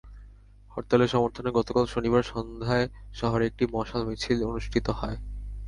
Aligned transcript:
হরতালের 0.71 1.09
সমর্থনে 1.09 1.49
গতকাল 1.55 1.85
শনিবার 1.85 2.23
সন্ধ্যায় 2.23 2.85
শহরে 3.13 3.43
একটি 3.47 3.63
মশাল 3.73 4.01
মিছিল 4.07 4.39
অনুষ্ঠিত 4.43 4.87
হয়। 4.99 5.17